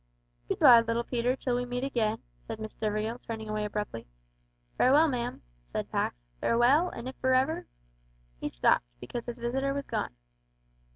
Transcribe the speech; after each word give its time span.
"Good 0.47 0.57
bye, 0.57 0.81
little 0.81 1.03
Peter, 1.03 1.35
till 1.35 1.55
we 1.55 1.63
meet 1.63 1.83
again," 1.83 2.23
said 2.47 2.59
Miss 2.59 2.73
Stivergill, 2.73 3.21
turning 3.21 3.47
away 3.47 3.65
abruptly. 3.65 4.07
"Farewell, 4.75 5.07
ma'am," 5.07 5.43
said 5.71 5.91
Pax, 5.91 6.15
"farewell; 6.39 6.89
and 6.89 7.07
if 7.07 7.15
for 7.17 7.35
ever" 7.35 7.67
He 8.41 8.49
stopped, 8.49 8.87
because 8.99 9.27
his 9.27 9.37
visitor 9.37 9.75
was 9.75 9.85
gone. 9.85 10.15